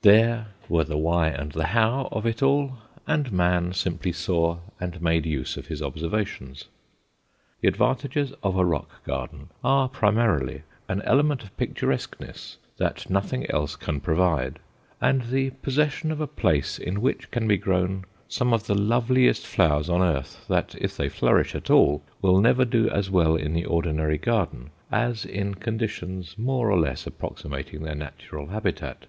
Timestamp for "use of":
5.26-5.66